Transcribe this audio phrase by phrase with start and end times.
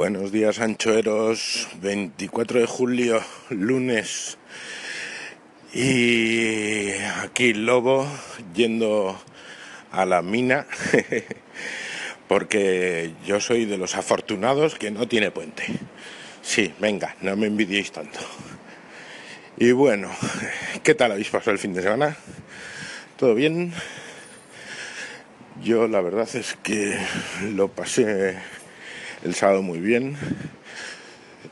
[0.00, 1.68] Buenos días, anchoeros.
[1.82, 3.20] 24 de julio,
[3.50, 4.38] lunes.
[5.74, 6.92] Y
[7.22, 8.08] aquí Lobo
[8.54, 9.20] yendo
[9.92, 10.66] a la mina.
[12.28, 15.64] Porque yo soy de los afortunados que no tiene puente.
[16.40, 18.20] Sí, venga, no me envidiéis tanto.
[19.58, 20.10] Y bueno,
[20.82, 22.16] ¿qué tal habéis pasado el fin de semana?
[23.18, 23.74] ¿Todo bien?
[25.62, 26.96] Yo la verdad es que
[27.52, 28.38] lo pasé
[29.22, 30.16] el sábado muy bien,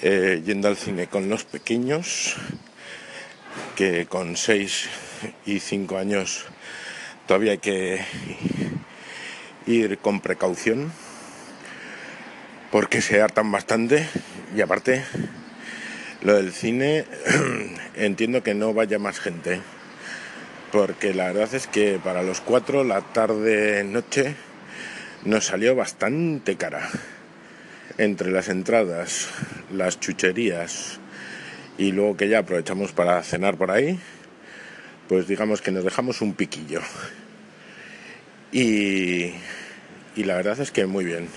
[0.00, 2.36] eh, yendo al cine con los pequeños,
[3.76, 4.88] que con 6
[5.44, 6.46] y 5 años
[7.26, 8.00] todavía hay que
[9.66, 10.90] ir con precaución,
[12.70, 14.08] porque se hartan bastante.
[14.56, 15.04] Y aparte
[16.22, 17.04] lo del cine
[17.94, 19.60] entiendo que no vaya más gente,
[20.72, 24.34] porque la verdad es que para los cuatro la tarde noche
[25.24, 26.88] nos salió bastante cara
[27.98, 29.28] entre las entradas,
[29.72, 30.98] las chucherías
[31.78, 33.98] y luego que ya aprovechamos para cenar por ahí,
[35.08, 36.80] pues digamos que nos dejamos un piquillo.
[38.52, 39.32] Y,
[40.16, 41.28] y la verdad es que muy bien,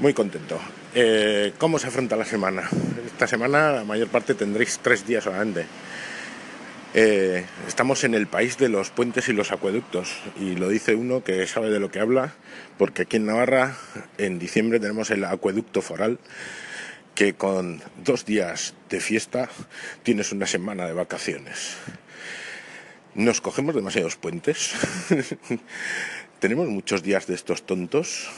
[0.00, 0.60] muy contento.
[0.94, 2.68] Eh, ¿Cómo se afronta la semana?
[3.06, 5.66] Esta semana la mayor parte tendréis tres días solamente.
[6.96, 11.24] Eh, estamos en el país de los puentes y los acueductos y lo dice uno
[11.24, 12.34] que sabe de lo que habla
[12.78, 13.76] porque aquí en Navarra
[14.16, 16.20] en diciembre tenemos el acueducto foral
[17.16, 19.48] que con dos días de fiesta
[20.04, 21.76] tienes una semana de vacaciones.
[23.14, 24.74] Nos cogemos demasiados puentes.
[26.40, 28.28] Tenemos muchos días de estos tontos.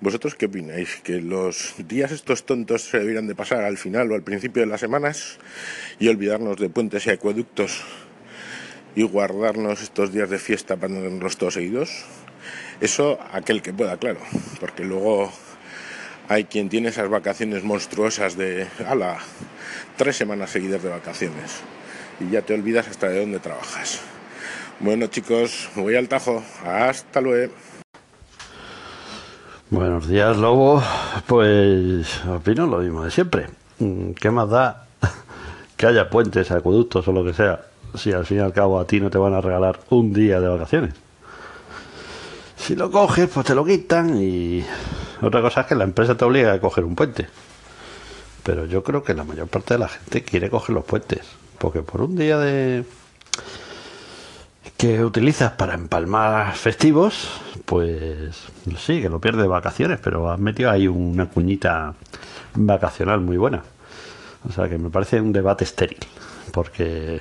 [0.00, 1.00] ¿Vosotros qué opináis?
[1.02, 4.66] ¿Que los días estos tontos se deberían de pasar al final o al principio de
[4.66, 5.38] las semanas
[5.98, 7.82] y olvidarnos de puentes y acueductos
[8.94, 12.04] y guardarnos estos días de fiesta para tenerlos todos seguidos?
[12.80, 14.20] Eso aquel que pueda, claro,
[14.60, 15.32] porque luego
[16.28, 19.18] hay quien tiene esas vacaciones monstruosas de, ala,
[19.96, 21.64] tres semanas seguidas de vacaciones
[22.20, 24.00] y ya te olvidas hasta de dónde trabajas.
[24.80, 26.42] Bueno chicos, voy al tajo.
[26.64, 27.52] Hasta luego.
[29.70, 30.82] Buenos días, Lobo.
[31.26, 33.46] Pues opino lo mismo de siempre.
[33.78, 34.86] Mm, ¿Qué más da
[35.76, 37.62] que haya puentes, acueductos o lo que sea?
[37.94, 40.40] Si al fin y al cabo a ti no te van a regalar un día
[40.40, 40.94] de vacaciones.
[42.56, 44.64] Si lo coges, pues te lo quitan y
[45.22, 47.26] otra cosa es que la empresa te obliga a coger un puente.
[48.42, 51.20] Pero yo creo que la mayor parte de la gente quiere coger los puentes.
[51.58, 52.84] Porque por un día de
[54.76, 58.36] que utilizas para empalmar festivos, pues
[58.78, 61.94] sí, que lo pierdes de vacaciones, pero has metido ahí una cuñita
[62.54, 63.62] vacacional muy buena.
[64.48, 66.00] O sea que me parece un debate estéril,
[66.52, 67.20] porque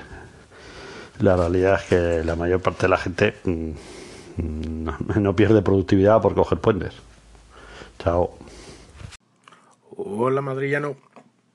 [1.19, 3.71] la realidad es que la mayor parte de la gente mm,
[5.21, 6.93] no, pierde productividad por coger puentes.
[7.99, 8.37] Chao.
[9.95, 10.95] Hola madrillano.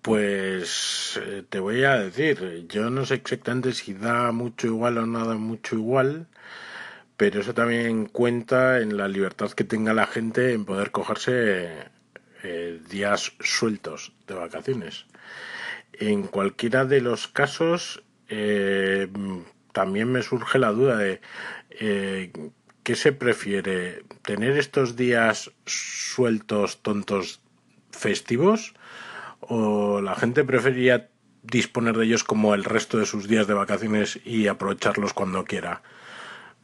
[0.00, 5.06] Pues eh, te voy a decir, yo no sé exactamente si da mucho igual o
[5.06, 6.28] nada mucho igual,
[7.16, 11.90] pero eso también cuenta en la libertad que tenga la gente en poder cogerse
[12.42, 15.06] eh, días sueltos de vacaciones.
[15.92, 19.08] En cualquiera de los casos, eh,
[19.72, 21.20] también me surge la duda de
[22.88, 24.04] ¿qué se prefiere?
[24.22, 27.42] ¿Tener estos días sueltos, tontos,
[27.90, 28.72] festivos?
[29.48, 31.08] O la gente prefería
[31.42, 35.82] disponer de ellos como el resto de sus días de vacaciones y aprovecharlos cuando quiera.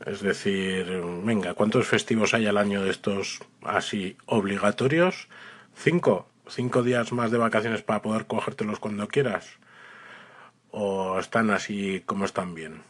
[0.04, 0.86] Es decir,
[1.24, 5.28] venga, ¿cuántos festivos hay al año de estos así obligatorios?
[5.74, 6.28] Cinco.
[6.46, 9.48] Cinco días más de vacaciones para poder cogértelos cuando quieras.
[10.70, 12.82] O están así como están bien.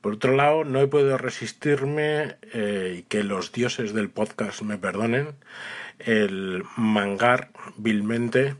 [0.00, 4.78] Por otro lado, no he podido resistirme, eh, y que los dioses del podcast me
[4.78, 5.34] perdonen,
[5.98, 8.54] el mangar vilmente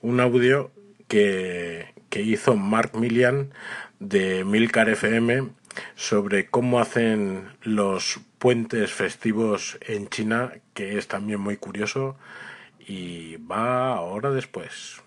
[0.00, 0.70] un audio
[1.08, 3.52] que, que hizo Mark Millian
[3.98, 5.50] de Milcar FM
[5.94, 12.16] sobre cómo hacen los puentes festivos en China, que es también muy curioso
[12.78, 15.02] y va ahora después.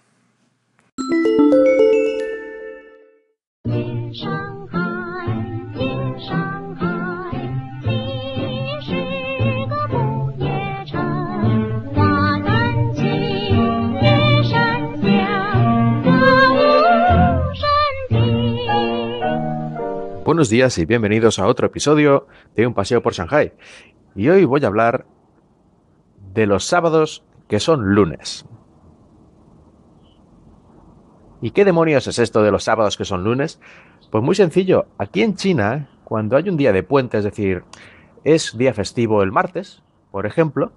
[20.35, 22.27] Buenos días y bienvenidos a otro episodio
[22.57, 23.53] de Un paseo por Shanghai.
[24.15, 25.05] Y hoy voy a hablar
[26.33, 28.45] de los sábados que son lunes.
[31.41, 33.61] ¿Y qué demonios es esto de los sábados que son lunes?
[34.11, 37.63] Pues muy sencillo, aquí en China, cuando hay un día de puente, es decir,
[38.25, 40.73] es día festivo el martes, por ejemplo,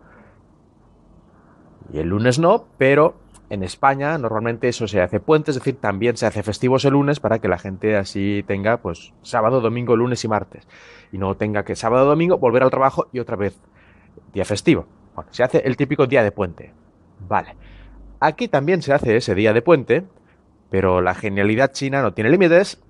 [1.92, 3.16] y el lunes no, pero
[3.50, 7.18] en España normalmente eso se hace puente, es decir, también se hace festivos el lunes
[7.18, 10.68] para que la gente así tenga pues sábado, domingo, lunes y martes.
[11.12, 13.58] Y no tenga que sábado, domingo volver al trabajo y otra vez
[14.32, 14.86] día festivo.
[15.14, 16.74] Bueno, se hace el típico día de puente.
[17.26, 17.56] Vale.
[18.20, 20.04] Aquí también se hace ese día de puente,
[20.70, 22.82] pero la genialidad china no tiene límites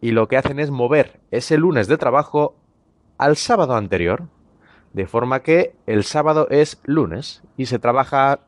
[0.00, 2.56] y lo que hacen es mover ese lunes de trabajo
[3.18, 4.28] al sábado anterior,
[4.92, 8.40] de forma que el sábado es lunes y se trabaja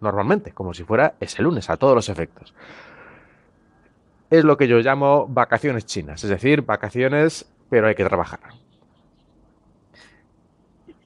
[0.00, 2.54] normalmente, como si fuera ese lunes, a todos los efectos.
[4.30, 8.40] Es lo que yo llamo vacaciones chinas, es decir, vacaciones, pero hay que trabajar.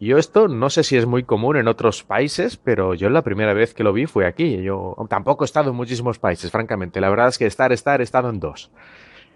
[0.00, 3.55] Yo esto no sé si es muy común en otros países, pero yo la primera
[3.55, 4.62] vez que lo vi fue aquí.
[4.62, 7.00] Yo tampoco he estado en muchísimos países, francamente.
[7.00, 8.70] La verdad es que estar, estar, he estado en dos.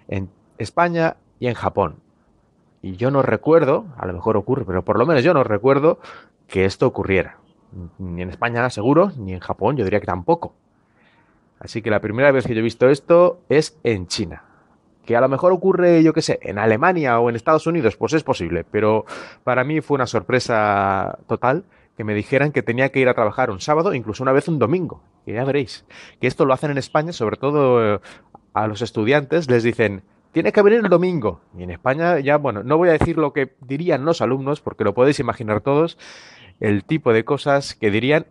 [0.08, 0.28] En
[0.58, 1.96] España y en Japón.
[2.82, 6.00] Y yo no recuerdo, a lo mejor ocurre, pero por lo menos yo no recuerdo
[6.48, 7.38] que esto ocurriera.
[7.98, 10.54] Ni en España seguro, ni en Japón, yo diría que tampoco.
[11.60, 14.44] Así que la primera vez que yo he visto esto es en China.
[15.04, 18.12] Que a lo mejor ocurre, yo qué sé, en Alemania o en Estados Unidos, pues
[18.12, 18.64] es posible.
[18.70, 19.06] Pero
[19.42, 21.64] para mí fue una sorpresa total
[21.96, 24.58] que me dijeran que tenía que ir a trabajar un sábado, incluso una vez un
[24.58, 25.02] domingo.
[25.24, 25.84] Que ya veréis.
[26.20, 28.00] Que esto lo hacen en España, sobre todo eh,
[28.52, 31.40] a los estudiantes, les dicen, tiene que venir el domingo.
[31.56, 34.84] Y en España ya, bueno, no voy a decir lo que dirían los alumnos, porque
[34.84, 35.98] lo podéis imaginar todos,
[36.60, 38.26] el tipo de cosas que dirían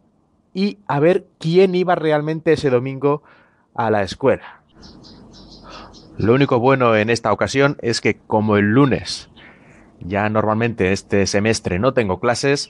[0.53, 3.24] y a ver quién iba realmente ese domingo
[3.75, 4.62] a la escuela.
[6.18, 9.29] Lo único bueno en esta ocasión es que como el lunes
[10.00, 12.69] ya normalmente este semestre no tengo clases,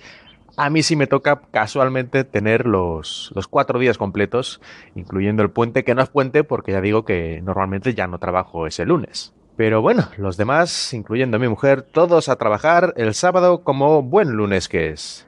[0.57, 4.59] a mí sí me toca casualmente tener los, los, cuatro días completos,
[4.95, 8.65] incluyendo el puente, que no es puente porque ya digo que normalmente ya no trabajo
[8.65, 9.33] ese lunes.
[9.55, 14.67] Pero bueno, los demás, incluyendo mi mujer, todos a trabajar el sábado como buen lunes
[14.67, 15.26] que es.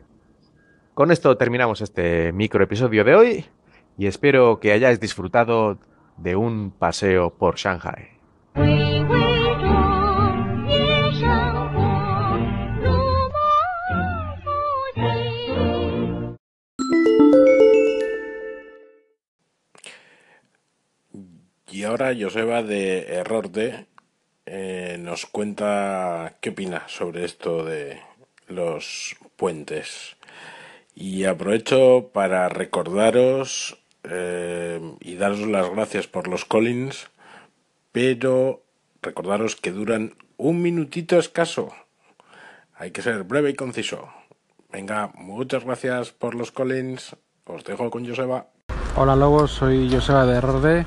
[0.99, 3.45] Con esto terminamos este micro episodio de hoy
[3.97, 5.79] y espero que hayáis disfrutado
[6.17, 8.09] de un paseo por Shanghai.
[21.71, 23.87] Y ahora Joseba de Error D
[24.45, 28.01] eh, nos cuenta qué opina sobre esto de
[28.49, 30.18] los puentes.
[30.99, 37.09] Y aprovecho para recordaros eh, y daros las gracias por los Collins,
[37.93, 38.63] pero
[39.01, 41.71] recordaros que duran un minutito escaso.
[42.75, 44.09] Hay que ser breve y conciso.
[44.73, 47.15] Venga, muchas gracias por los Collins.
[47.45, 48.47] Os dejo con Joseba.
[48.97, 50.85] Hola Lobos, soy Joseba de Rorde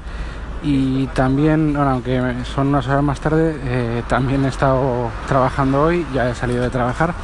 [0.63, 2.21] y también, bueno, aunque
[2.55, 6.69] son unas horas más tarde, eh, también he estado trabajando hoy, ya he salido de
[6.69, 7.15] trabajar,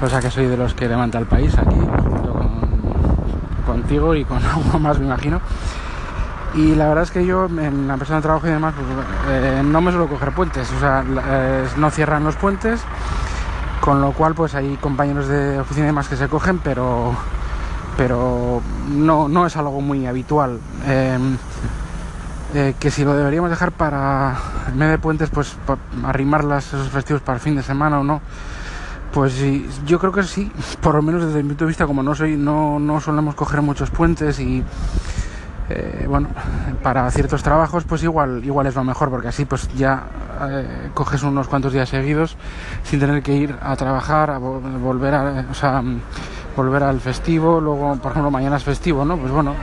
[0.00, 2.60] o sea que soy de los que levanta el país aquí, junto con,
[3.66, 5.40] contigo y con algo más me imagino.
[6.54, 8.86] Y la verdad es que yo en la persona de trabajo y demás, pues,
[9.30, 12.80] eh, no me suelo coger puentes, o sea, eh, no cierran los puentes,
[13.80, 17.14] con lo cual pues hay compañeros de oficina y demás que se cogen, pero
[17.98, 20.60] pero no, no es algo muy habitual.
[20.86, 21.18] Eh,
[22.54, 26.68] eh, que si lo deberíamos dejar para el medio de puentes, pues para arrimar las,
[26.68, 28.22] esos festivos para el fin de semana o no.
[29.18, 30.48] Pues sí, yo creo que sí,
[30.80, 33.62] por lo menos desde mi punto de vista, como no soy, no, no solemos coger
[33.62, 34.62] muchos puentes y
[35.68, 36.28] eh, bueno,
[36.84, 40.04] para ciertos trabajos, pues igual, igual es lo mejor, porque así pues ya
[40.48, 42.36] eh, coges unos cuantos días seguidos
[42.84, 45.82] sin tener que ir a trabajar, a volver a, sea,
[46.56, 49.16] volver al festivo, luego por ejemplo mañana es festivo, ¿no?
[49.16, 49.56] Pues bueno,